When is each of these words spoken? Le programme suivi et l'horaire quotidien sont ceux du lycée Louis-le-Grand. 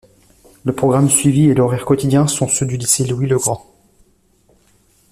Le 0.65 0.73
programme 0.73 1.11
suivi 1.11 1.45
et 1.47 1.53
l'horaire 1.53 1.85
quotidien 1.85 2.25
sont 2.25 2.47
ceux 2.47 2.65
du 2.65 2.75
lycée 2.77 3.05
Louis-le-Grand. 3.05 3.63